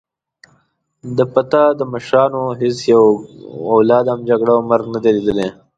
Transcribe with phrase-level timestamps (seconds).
[1.17, 3.09] د فتح د مشرانو هیڅ یوه
[3.75, 5.49] اولاد هم جګړه او مرګ نه دی لیدلی.